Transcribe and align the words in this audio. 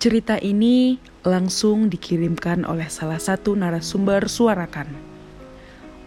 Cerita 0.00 0.40
ini 0.40 0.96
langsung 1.28 1.92
dikirimkan 1.92 2.64
oleh 2.64 2.88
salah 2.88 3.20
satu 3.20 3.52
narasumber 3.52 4.32
suarakan. 4.32 4.88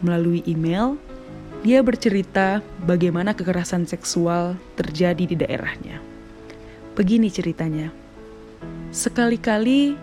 Melalui 0.01 0.41
email, 0.49 0.97
dia 1.61 1.85
bercerita 1.85 2.65
bagaimana 2.89 3.37
kekerasan 3.37 3.85
seksual 3.85 4.57
terjadi 4.81 5.29
di 5.29 5.37
daerahnya. 5.37 6.01
Begini 6.97 7.29
ceritanya. 7.29 7.93
Sekali-kali 8.89 9.93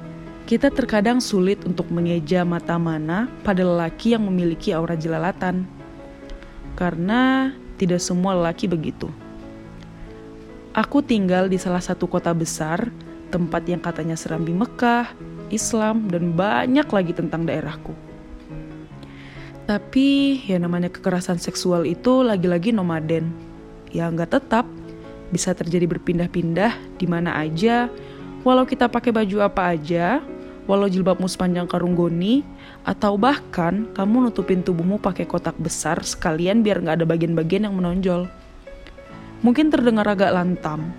kita 0.47 0.70
terkadang 0.70 1.19
sulit 1.19 1.59
untuk 1.66 1.91
mengeja 1.91 2.47
mata 2.47 2.78
mana 2.78 3.27
pada 3.42 3.66
lelaki 3.66 4.14
yang 4.14 4.22
memiliki 4.22 4.70
aura 4.70 4.95
jelalatan. 4.95 5.66
Karena 6.78 7.50
tidak 7.75 7.98
semua 7.98 8.38
lelaki 8.38 8.70
begitu. 8.70 9.11
Aku 10.78 11.02
tinggal 11.02 11.50
di 11.50 11.59
salah 11.59 11.83
satu 11.83 12.06
kota 12.06 12.30
besar 12.30 13.09
tempat 13.30 13.62
yang 13.65 13.79
katanya 13.79 14.19
serambi 14.19 14.51
Mekah, 14.51 15.09
Islam, 15.55 16.11
dan 16.11 16.34
banyak 16.34 16.87
lagi 16.91 17.12
tentang 17.15 17.47
daerahku. 17.47 17.95
Tapi 19.70 20.43
ya 20.51 20.59
namanya 20.59 20.91
kekerasan 20.91 21.39
seksual 21.39 21.87
itu 21.87 22.27
lagi-lagi 22.27 22.75
nomaden. 22.75 23.31
Ya 23.95 24.11
nggak 24.11 24.34
tetap, 24.34 24.67
bisa 25.31 25.55
terjadi 25.55 25.87
berpindah-pindah 25.87 26.98
di 26.98 27.06
mana 27.06 27.39
aja, 27.39 27.87
walau 28.42 28.67
kita 28.67 28.91
pakai 28.91 29.14
baju 29.14 29.47
apa 29.47 29.78
aja, 29.78 30.19
walau 30.67 30.91
jilbabmu 30.91 31.31
sepanjang 31.31 31.70
karung 31.70 31.94
goni, 31.94 32.42
atau 32.83 33.15
bahkan 33.15 33.87
kamu 33.94 34.31
nutupin 34.31 34.62
tubuhmu 34.62 34.98
pakai 34.98 35.27
kotak 35.27 35.55
besar 35.59 36.03
sekalian 36.03 36.67
biar 36.67 36.83
nggak 36.83 37.03
ada 37.03 37.06
bagian-bagian 37.06 37.70
yang 37.70 37.78
menonjol. 37.78 38.27
Mungkin 39.47 39.70
terdengar 39.70 40.05
agak 40.05 40.34
lantam, 40.34 40.91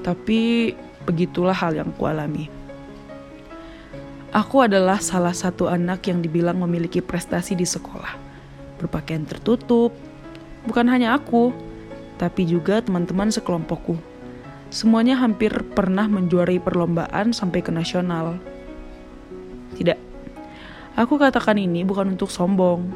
tapi 0.00 0.72
Begitulah 1.04 1.56
hal 1.56 1.76
yang 1.76 1.92
kualami. 1.94 2.48
Aku 4.34 4.66
adalah 4.66 4.98
salah 4.98 5.30
satu 5.30 5.70
anak 5.70 6.10
yang 6.10 6.18
dibilang 6.18 6.58
memiliki 6.58 6.98
prestasi 6.98 7.54
di 7.54 7.62
sekolah. 7.62 8.18
Berpakaian 8.82 9.22
tertutup, 9.22 9.94
bukan 10.66 10.90
hanya 10.90 11.14
aku, 11.14 11.54
tapi 12.18 12.42
juga 12.42 12.82
teman-teman 12.82 13.30
sekelompokku. 13.30 13.94
Semuanya 14.74 15.14
hampir 15.22 15.54
pernah 15.78 16.10
menjuarai 16.10 16.58
perlombaan 16.58 17.30
sampai 17.30 17.62
ke 17.62 17.70
nasional. 17.70 18.34
Tidak, 19.78 19.98
aku 20.98 21.14
katakan 21.14 21.54
ini 21.62 21.86
bukan 21.86 22.18
untuk 22.18 22.26
sombong, 22.26 22.90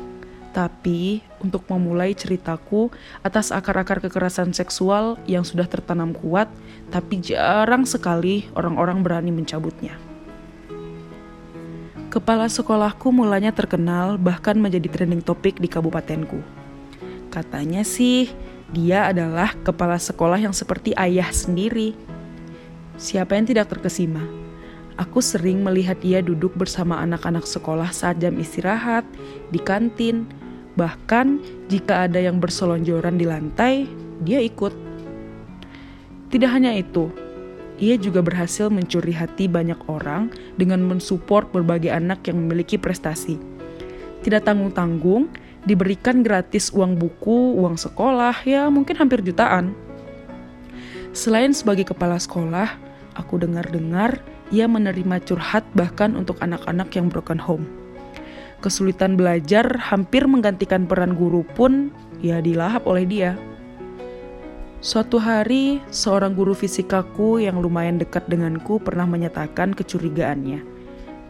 tapi 0.58 1.22
untuk 1.38 1.70
memulai 1.70 2.18
ceritaku 2.18 2.90
atas 3.22 3.54
akar-akar 3.54 4.02
kekerasan 4.02 4.50
seksual 4.50 5.14
yang 5.22 5.46
sudah 5.46 5.70
tertanam 5.70 6.10
kuat, 6.10 6.50
tapi 6.90 7.22
jarang 7.22 7.86
sekali 7.86 8.50
orang-orang 8.58 9.06
berani 9.06 9.30
mencabutnya. 9.30 9.94
Kepala 12.10 12.50
sekolahku 12.50 13.14
mulanya 13.14 13.54
terkenal 13.54 14.18
bahkan 14.18 14.58
menjadi 14.58 14.90
trending 14.90 15.22
topik 15.22 15.62
di 15.62 15.70
kabupatenku. 15.70 16.42
Katanya 17.30 17.86
sih, 17.86 18.26
dia 18.74 19.06
adalah 19.06 19.54
kepala 19.62 19.94
sekolah 19.94 20.42
yang 20.42 20.56
seperti 20.56 20.90
ayah 20.98 21.30
sendiri. 21.30 21.94
Siapa 22.98 23.38
yang 23.38 23.46
tidak 23.46 23.70
terkesima? 23.70 24.26
Aku 24.98 25.22
sering 25.22 25.62
melihat 25.62 26.02
dia 26.02 26.18
duduk 26.18 26.58
bersama 26.58 26.98
anak-anak 26.98 27.46
sekolah 27.46 27.94
saat 27.94 28.18
jam 28.18 28.34
istirahat, 28.34 29.06
di 29.54 29.62
kantin, 29.62 30.26
bahkan 30.78 31.42
jika 31.66 32.06
ada 32.06 32.22
yang 32.22 32.38
berselonjoran 32.38 33.18
di 33.18 33.26
lantai, 33.26 33.90
dia 34.22 34.38
ikut. 34.38 34.70
Tidak 36.30 36.46
hanya 36.46 36.70
itu, 36.78 37.10
ia 37.78 37.94
juga 37.94 38.22
berhasil 38.22 38.66
mencuri 38.70 39.14
hati 39.14 39.46
banyak 39.46 39.78
orang 39.86 40.34
dengan 40.58 40.82
mensupport 40.82 41.46
berbagai 41.50 41.94
anak 41.94 42.26
yang 42.26 42.42
memiliki 42.42 42.74
prestasi. 42.74 43.38
Tidak 44.22 44.42
tanggung-tanggung, 44.42 45.30
diberikan 45.62 46.26
gratis 46.26 46.74
uang 46.74 46.98
buku, 46.98 47.54
uang 47.54 47.78
sekolah, 47.78 48.34
ya 48.42 48.66
mungkin 48.66 48.98
hampir 48.98 49.22
jutaan. 49.22 49.78
Selain 51.14 51.54
sebagai 51.54 51.86
kepala 51.86 52.18
sekolah, 52.18 52.74
aku 53.14 53.38
dengar-dengar 53.38 54.18
ia 54.50 54.66
menerima 54.66 55.22
curhat 55.22 55.62
bahkan 55.78 56.18
untuk 56.18 56.42
anak-anak 56.42 56.90
yang 56.98 57.06
broken 57.06 57.38
home. 57.38 57.77
Kesulitan 58.58 59.14
belajar 59.14 59.70
hampir 59.78 60.26
menggantikan 60.26 60.90
peran 60.90 61.14
guru 61.14 61.46
pun 61.54 61.94
ya 62.18 62.42
dilahap 62.42 62.90
oleh 62.90 63.06
dia. 63.06 63.32
Suatu 64.78 65.18
hari, 65.18 65.82
seorang 65.90 66.38
guru 66.38 66.54
fisikaku 66.54 67.42
yang 67.42 67.58
lumayan 67.58 67.98
dekat 67.98 68.26
denganku 68.30 68.78
pernah 68.78 69.06
menyatakan 69.06 69.74
kecurigaannya. 69.74 70.62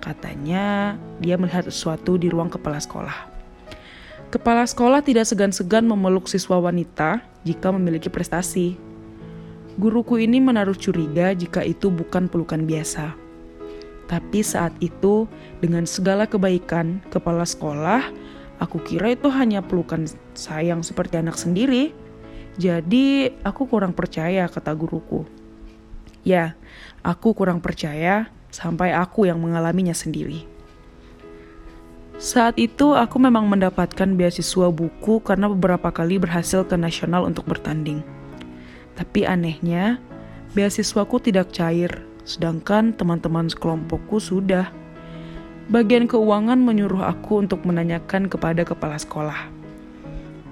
Katanya, 0.04 0.96
dia 1.20 1.40
melihat 1.40 1.68
sesuatu 1.68 2.20
di 2.20 2.28
ruang 2.28 2.52
kepala 2.52 2.76
sekolah. 2.76 3.28
Kepala 4.28 4.68
sekolah 4.68 5.00
tidak 5.00 5.24
segan-segan 5.24 5.88
memeluk 5.88 6.28
siswa 6.28 6.60
wanita 6.60 7.24
jika 7.48 7.72
memiliki 7.72 8.12
prestasi. 8.12 8.76
Guruku 9.80 10.20
ini 10.20 10.40
menaruh 10.40 10.76
curiga 10.76 11.32
jika 11.32 11.64
itu 11.64 11.88
bukan 11.88 12.28
pelukan 12.28 12.68
biasa. 12.68 13.27
Tapi 14.08 14.40
saat 14.40 14.72
itu, 14.80 15.28
dengan 15.60 15.84
segala 15.84 16.24
kebaikan 16.24 17.04
kepala 17.12 17.44
sekolah, 17.44 18.08
aku 18.56 18.80
kira 18.80 19.12
itu 19.12 19.28
hanya 19.28 19.60
pelukan 19.60 20.08
sayang 20.32 20.80
seperti 20.80 21.20
anak 21.20 21.36
sendiri. 21.36 21.92
Jadi, 22.56 23.36
aku 23.44 23.68
kurang 23.68 23.92
percaya, 23.92 24.48
kata 24.48 24.72
guruku. 24.72 25.28
Ya, 26.24 26.56
aku 27.04 27.36
kurang 27.36 27.60
percaya 27.60 28.32
sampai 28.48 28.96
aku 28.96 29.28
yang 29.28 29.38
mengalaminya 29.44 29.92
sendiri. 29.92 30.48
Saat 32.18 32.58
itu, 32.58 32.96
aku 32.96 33.20
memang 33.20 33.46
mendapatkan 33.46 34.08
beasiswa 34.16 34.72
buku 34.72 35.22
karena 35.22 35.46
beberapa 35.52 35.92
kali 35.92 36.18
berhasil 36.18 36.66
ke 36.66 36.74
nasional 36.74 37.28
untuk 37.28 37.46
bertanding. 37.46 38.02
Tapi 38.98 39.22
anehnya, 39.22 40.02
beasiswaku 40.56 41.22
tidak 41.22 41.54
cair, 41.54 42.07
sedangkan 42.28 42.92
teman-teman 42.92 43.48
sekelompokku 43.48 44.20
sudah. 44.20 44.68
Bagian 45.72 46.04
keuangan 46.04 46.60
menyuruh 46.60 47.00
aku 47.08 47.40
untuk 47.40 47.64
menanyakan 47.64 48.28
kepada 48.28 48.68
kepala 48.68 49.00
sekolah. 49.00 49.48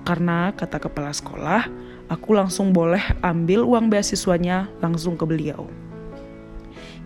Karena 0.08 0.56
kata 0.56 0.80
kepala 0.80 1.12
sekolah, 1.12 1.68
aku 2.08 2.32
langsung 2.32 2.72
boleh 2.72 3.04
ambil 3.20 3.64
uang 3.68 3.92
beasiswanya 3.92 4.72
langsung 4.80 5.20
ke 5.20 5.28
beliau. 5.28 5.68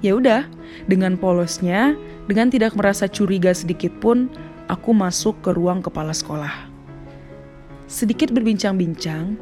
Ya 0.01 0.17
udah, 0.17 0.47
dengan 0.87 1.19
polosnya, 1.19 1.99
dengan 2.31 2.49
tidak 2.49 2.73
merasa 2.79 3.11
curiga 3.11 3.53
sedikit 3.53 3.93
pun, 3.99 4.31
aku 4.71 4.95
masuk 4.95 5.39
ke 5.43 5.51
ruang 5.51 5.83
kepala 5.83 6.15
sekolah. 6.15 6.71
Sedikit 7.91 8.31
berbincang-bincang, 8.31 9.35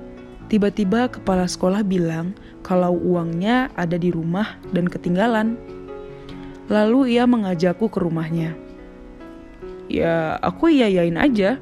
Tiba-tiba 0.49 1.13
kepala 1.13 1.45
sekolah 1.45 1.85
bilang 1.85 2.33
kalau 2.65 2.97
uangnya 2.97 3.69
ada 3.77 4.01
di 4.01 4.09
rumah 4.09 4.57
dan 4.73 4.89
ketinggalan. 4.89 5.61
Lalu 6.73 7.21
ia 7.21 7.29
mengajakku 7.29 7.93
ke 7.93 8.01
rumahnya. 8.01 8.57
Ya, 9.93 10.41
aku 10.41 10.73
iyain 10.73 11.21
aja. 11.21 11.61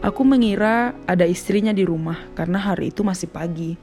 Aku 0.00 0.24
mengira 0.24 0.96
ada 1.04 1.28
istrinya 1.28 1.76
di 1.76 1.84
rumah 1.84 2.16
karena 2.32 2.56
hari 2.56 2.88
itu 2.88 3.04
masih 3.04 3.28
pagi. 3.28 3.76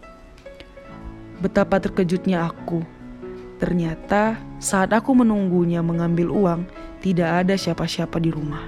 Betapa 1.37 1.77
terkejutnya 1.77 2.41
aku. 2.49 2.81
Ternyata 3.61 4.41
saat 4.57 4.93
aku 4.97 5.13
menunggunya 5.13 5.85
mengambil 5.85 6.33
uang, 6.33 6.65
tidak 7.05 7.45
ada 7.45 7.53
siapa-siapa 7.53 8.17
di 8.17 8.33
rumah. 8.33 8.65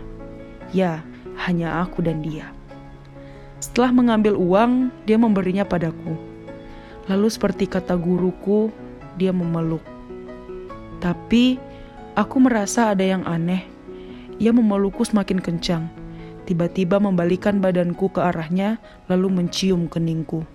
Ya, 0.70 1.02
hanya 1.42 1.82
aku 1.82 2.06
dan 2.06 2.22
dia. 2.22 2.54
Setelah 3.60 3.92
mengambil 3.92 4.40
uang, 4.40 4.88
dia 5.04 5.20
memberinya 5.20 5.68
padaku. 5.68 6.16
Lalu 7.12 7.28
seperti 7.28 7.68
kata 7.68 8.00
guruku, 8.00 8.72
dia 9.20 9.36
memeluk. 9.36 9.84
Tapi 11.04 11.60
aku 12.16 12.36
merasa 12.40 12.96
ada 12.96 13.04
yang 13.04 13.28
aneh. 13.28 13.68
Ia 14.40 14.56
memelukku 14.56 15.04
semakin 15.04 15.44
kencang. 15.44 15.92
Tiba-tiba 16.48 16.98
membalikan 17.04 17.60
badanku 17.60 18.08
ke 18.10 18.24
arahnya, 18.24 18.80
lalu 19.12 19.28
mencium 19.28 19.92
keningku. 19.92 20.48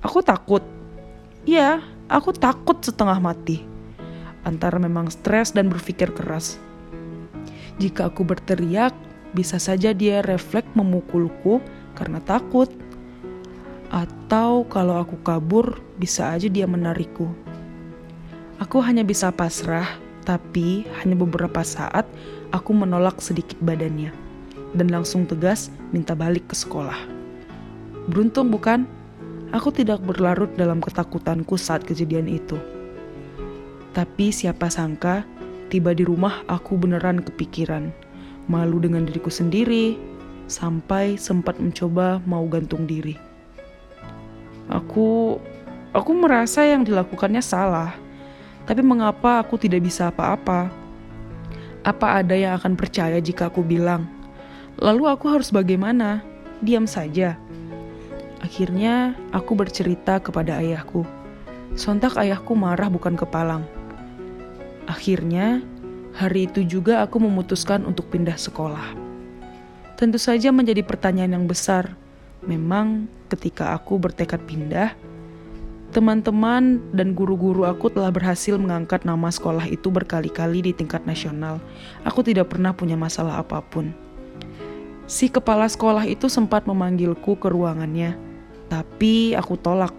Aku 0.00 0.24
takut. 0.24 0.64
Iya, 1.44 1.84
aku 2.08 2.32
takut 2.32 2.80
setengah 2.80 3.20
mati. 3.20 3.60
Antara 4.44 4.80
memang 4.80 5.12
stres 5.12 5.52
dan 5.52 5.68
berpikir 5.68 6.12
keras. 6.12 6.56
Jika 7.76 8.08
aku 8.08 8.24
berteriak, 8.24 8.96
bisa 9.34 9.58
saja 9.58 9.90
dia 9.90 10.22
refleks 10.22 10.70
memukulku 10.78 11.58
karena 11.98 12.22
takut. 12.22 12.70
Atau 13.90 14.66
kalau 14.70 14.98
aku 14.98 15.18
kabur, 15.22 15.78
bisa 15.98 16.34
aja 16.34 16.46
dia 16.50 16.66
menarikku. 16.66 17.30
Aku 18.62 18.78
hanya 18.82 19.02
bisa 19.02 19.34
pasrah, 19.34 19.86
tapi 20.24 20.86
hanya 21.02 21.14
beberapa 21.18 21.60
saat 21.66 22.06
aku 22.54 22.70
menolak 22.72 23.18
sedikit 23.18 23.58
badannya 23.60 24.14
dan 24.74 24.90
langsung 24.90 25.26
tegas 25.26 25.70
minta 25.94 26.14
balik 26.18 26.50
ke 26.50 26.56
sekolah. 26.58 26.98
Beruntung 28.10 28.50
bukan? 28.50 28.86
Aku 29.54 29.70
tidak 29.70 30.02
berlarut 30.02 30.50
dalam 30.58 30.82
ketakutanku 30.82 31.54
saat 31.54 31.86
kejadian 31.86 32.26
itu. 32.26 32.58
Tapi 33.94 34.34
siapa 34.34 34.66
sangka, 34.66 35.22
tiba 35.70 35.94
di 35.94 36.02
rumah 36.02 36.42
aku 36.50 36.74
beneran 36.74 37.22
kepikiran. 37.22 38.03
Malu 38.50 38.80
dengan 38.82 39.08
diriku 39.08 39.32
sendiri, 39.32 39.96
sampai 40.46 41.16
sempat 41.16 41.56
mencoba 41.56 42.20
mau 42.28 42.44
gantung 42.44 42.84
diri. 42.84 43.16
Aku 44.68 45.40
aku 45.92 46.10
merasa 46.12 46.64
yang 46.64 46.84
dilakukannya 46.84 47.40
salah. 47.40 47.96
Tapi 48.64 48.80
mengapa 48.80 49.44
aku 49.44 49.60
tidak 49.60 49.84
bisa 49.84 50.08
apa-apa? 50.08 50.72
Apa 51.84 52.24
ada 52.24 52.32
yang 52.32 52.56
akan 52.56 52.80
percaya 52.80 53.20
jika 53.20 53.52
aku 53.52 53.60
bilang? 53.60 54.08
Lalu 54.80 55.04
aku 55.04 55.28
harus 55.28 55.52
bagaimana? 55.52 56.24
Diam 56.64 56.88
saja. 56.88 57.36
Akhirnya 58.40 59.12
aku 59.36 59.52
bercerita 59.52 60.16
kepada 60.16 60.64
ayahku. 60.64 61.04
Sontak 61.76 62.16
ayahku 62.16 62.56
marah 62.56 62.88
bukan 62.88 63.20
kepalang. 63.20 63.68
Akhirnya, 64.88 65.60
hari 66.14 66.46
itu 66.46 66.62
juga 66.62 67.02
aku 67.02 67.18
memutuskan 67.18 67.82
untuk 67.84 68.08
pindah 68.08 68.38
sekolah. 68.38 68.94
Tentu 69.98 70.18
saja 70.18 70.54
menjadi 70.54 70.82
pertanyaan 70.86 71.38
yang 71.38 71.46
besar. 71.46 71.94
Memang 72.44 73.10
ketika 73.28 73.72
aku 73.74 73.96
bertekad 73.96 74.42
pindah, 74.44 74.92
Teman-teman 75.94 76.82
dan 76.90 77.14
guru-guru 77.14 77.62
aku 77.62 77.86
telah 77.86 78.10
berhasil 78.10 78.58
mengangkat 78.58 79.06
nama 79.06 79.30
sekolah 79.30 79.70
itu 79.70 79.94
berkali-kali 79.94 80.58
di 80.66 80.74
tingkat 80.74 81.06
nasional. 81.06 81.62
Aku 82.02 82.18
tidak 82.26 82.50
pernah 82.50 82.74
punya 82.74 82.98
masalah 82.98 83.38
apa 83.38 83.62
pun. 83.62 83.94
Si 85.06 85.30
kepala 85.30 85.70
sekolah 85.70 86.02
itu 86.10 86.26
sempat 86.26 86.66
memanggilku 86.66 87.38
ke 87.38 87.46
ruangannya, 87.46 88.18
tapi 88.66 89.38
aku 89.38 89.54
tolak. 89.54 89.94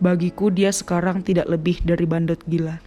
Bagiku 0.00 0.48
dia 0.48 0.72
sekarang 0.72 1.20
tidak 1.20 1.52
lebih 1.52 1.84
dari 1.84 2.08
bandot 2.08 2.40
gila. 2.48 2.80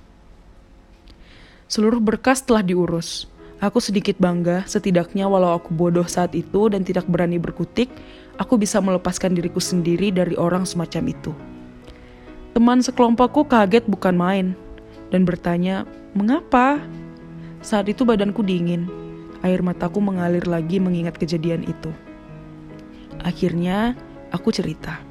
Seluruh 1.73 1.97
berkas 1.97 2.45
telah 2.45 2.61
diurus. 2.61 3.25
Aku 3.57 3.81
sedikit 3.81 4.13
bangga, 4.21 4.61
setidaknya 4.69 5.25
walau 5.25 5.57
aku 5.57 5.73
bodoh 5.73 6.05
saat 6.05 6.37
itu 6.37 6.69
dan 6.69 6.85
tidak 6.85 7.09
berani 7.09 7.41
berkutik, 7.41 7.89
aku 8.37 8.61
bisa 8.61 8.77
melepaskan 8.77 9.33
diriku 9.33 9.57
sendiri 9.57 10.13
dari 10.13 10.37
orang 10.37 10.69
semacam 10.69 11.09
itu. 11.09 11.33
Teman 12.53 12.85
sekelompokku 12.85 13.49
kaget 13.49 13.89
bukan 13.89 14.13
main 14.13 14.47
dan 15.09 15.25
bertanya, 15.25 15.89
"Mengapa?" 16.13 16.77
Saat 17.65 17.89
itu 17.89 18.05
badanku 18.05 18.45
dingin. 18.45 18.85
Air 19.41 19.65
mataku 19.65 19.97
mengalir 19.97 20.45
lagi 20.45 20.77
mengingat 20.77 21.17
kejadian 21.17 21.65
itu. 21.65 21.89
Akhirnya, 23.25 23.97
aku 24.29 24.53
cerita. 24.53 25.01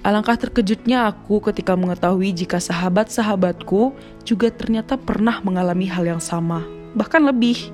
Alangkah 0.00 0.32
terkejutnya 0.40 1.12
aku 1.12 1.44
ketika 1.52 1.76
mengetahui 1.76 2.32
jika 2.32 2.56
sahabat-sahabatku 2.56 3.92
juga 4.24 4.48
ternyata 4.48 4.96
pernah 4.96 5.44
mengalami 5.44 5.84
hal 5.92 6.08
yang 6.08 6.22
sama, 6.24 6.64
bahkan 6.96 7.20
lebih. 7.20 7.68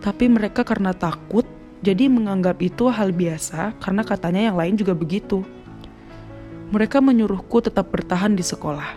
Tapi 0.00 0.32
mereka 0.32 0.64
karena 0.64 0.96
takut, 0.96 1.44
jadi 1.84 2.08
menganggap 2.08 2.64
itu 2.64 2.88
hal 2.88 3.12
biasa 3.12 3.76
karena 3.76 4.02
katanya 4.08 4.48
yang 4.48 4.56
lain 4.56 4.74
juga 4.80 4.96
begitu. 4.96 5.44
Mereka 6.72 7.04
menyuruhku 7.04 7.60
tetap 7.60 7.92
bertahan 7.92 8.32
di 8.32 8.40
sekolah. 8.40 8.96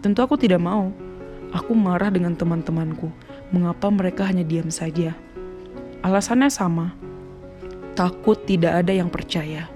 Tentu 0.00 0.24
aku 0.24 0.40
tidak 0.40 0.64
mau. 0.64 0.88
Aku 1.52 1.76
marah 1.76 2.08
dengan 2.08 2.32
teman-temanku. 2.32 3.12
Mengapa 3.52 3.92
mereka 3.92 4.24
hanya 4.24 4.48
diam 4.48 4.72
saja? 4.72 5.12
Alasannya 6.00 6.48
sama. 6.48 6.96
Takut 7.92 8.40
tidak 8.48 8.80
ada 8.80 8.96
yang 8.96 9.12
percaya. 9.12 9.68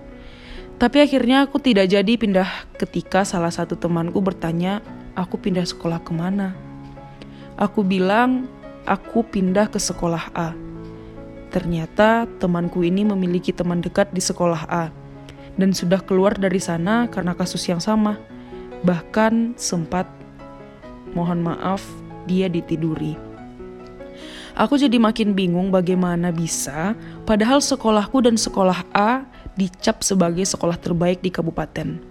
Tapi 0.75 1.07
akhirnya 1.07 1.47
aku 1.47 1.63
tidak 1.63 1.87
jadi 1.87 2.13
pindah 2.19 2.51
ketika 2.75 3.23
salah 3.23 3.55
satu 3.55 3.79
temanku 3.79 4.19
bertanya, 4.19 4.83
aku 5.15 5.39
pindah 5.39 5.63
sekolah 5.63 6.03
ke 6.03 6.11
mana? 6.11 6.59
Aku 7.55 7.87
bilang, 7.87 8.51
aku 8.83 9.23
pindah 9.23 9.71
ke 9.71 9.79
sekolah 9.79 10.35
A. 10.35 10.51
Ternyata 11.55 12.27
temanku 12.43 12.83
ini 12.83 13.07
memiliki 13.07 13.55
teman 13.55 13.79
dekat 13.79 14.11
di 14.11 14.19
sekolah 14.19 14.67
A 14.67 14.91
dan 15.55 15.71
sudah 15.71 16.03
keluar 16.03 16.35
dari 16.35 16.59
sana 16.59 17.07
karena 17.07 17.39
kasus 17.39 17.63
yang 17.71 17.79
sama. 17.79 18.19
Bahkan 18.83 19.55
sempat, 19.55 20.11
mohon 21.15 21.41
maaf, 21.47 21.87
dia 22.27 22.51
ditiduri. 22.51 23.15
Aku 24.55 24.79
jadi 24.79 24.99
makin 24.99 25.35
bingung 25.35 25.71
bagaimana 25.71 26.31
bisa, 26.31 26.95
padahal 27.27 27.59
sekolahku 27.59 28.23
dan 28.23 28.39
sekolah 28.39 28.87
A 28.95 29.27
dicap 29.55 30.03
sebagai 30.03 30.43
sekolah 30.43 30.79
terbaik 30.79 31.23
di 31.23 31.31
kabupaten. 31.31 32.03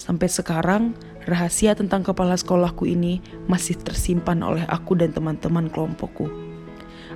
Sampai 0.00 0.28
sekarang, 0.32 0.96
rahasia 1.28 1.76
tentang 1.76 2.00
kepala 2.00 2.32
sekolahku 2.32 2.88
ini 2.88 3.20
masih 3.44 3.76
tersimpan 3.76 4.40
oleh 4.40 4.64
aku 4.64 4.96
dan 4.96 5.12
teman-teman 5.12 5.68
kelompokku. 5.68 6.28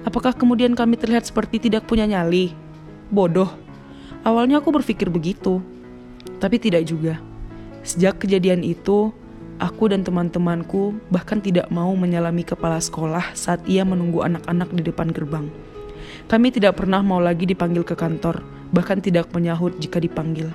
Apakah 0.04 0.36
kemudian 0.36 0.76
kami 0.76 1.00
terlihat 1.00 1.24
seperti 1.24 1.56
tidak 1.56 1.88
punya 1.88 2.04
nyali? 2.04 2.52
Bodoh. 3.08 3.48
Awalnya 4.20 4.60
aku 4.60 4.68
berpikir 4.72 5.08
begitu, 5.08 5.64
tapi 6.40 6.60
tidak 6.60 6.84
juga. 6.88 7.20
Sejak 7.84 8.20
kejadian 8.20 8.64
itu, 8.64 9.12
aku 9.60 9.92
dan 9.92 10.04
teman-temanku 10.04 10.96
bahkan 11.08 11.40
tidak 11.40 11.68
mau 11.72 11.92
menyalami 11.96 12.44
kepala 12.44 12.80
sekolah 12.80 13.36
saat 13.36 13.64
ia 13.68 13.84
menunggu 13.84 14.24
anak-anak 14.24 14.72
di 14.72 14.82
depan 14.84 15.08
gerbang. 15.12 15.48
Kami 16.28 16.48
tidak 16.52 16.80
pernah 16.80 17.04
mau 17.04 17.20
lagi 17.20 17.44
dipanggil 17.44 17.84
ke 17.84 17.92
kantor, 17.96 18.40
bahkan 18.74 18.98
tidak 18.98 19.30
menyahut 19.30 19.78
jika 19.78 20.02
dipanggil. 20.02 20.50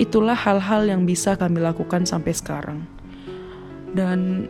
Itulah 0.00 0.34
hal-hal 0.34 0.88
yang 0.88 1.04
bisa 1.04 1.36
kami 1.36 1.60
lakukan 1.60 2.08
sampai 2.08 2.32
sekarang. 2.32 2.88
Dan 3.92 4.48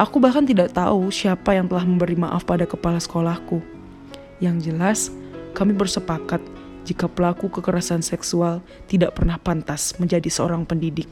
aku 0.00 0.16
bahkan 0.16 0.48
tidak 0.48 0.72
tahu 0.72 1.12
siapa 1.12 1.52
yang 1.52 1.68
telah 1.68 1.84
memberi 1.84 2.16
maaf 2.16 2.48
pada 2.48 2.64
kepala 2.64 2.96
sekolahku. 2.96 3.60
Yang 4.40 4.56
jelas, 4.72 4.98
kami 5.52 5.76
bersepakat 5.76 6.40
jika 6.88 7.04
pelaku 7.04 7.52
kekerasan 7.52 8.00
seksual 8.00 8.64
tidak 8.88 9.18
pernah 9.18 9.36
pantas 9.36 9.92
menjadi 10.00 10.32
seorang 10.32 10.64
pendidik. 10.64 11.10